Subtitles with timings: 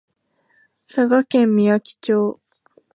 [0.87, 2.39] 佐賀県みやき町